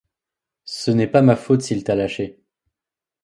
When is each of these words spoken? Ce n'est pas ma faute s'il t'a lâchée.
Ce 0.65 0.89
n'est 0.89 1.05
pas 1.05 1.21
ma 1.21 1.35
faute 1.35 1.61
s'il 1.61 1.83
t'a 1.83 1.93
lâchée. 1.93 2.39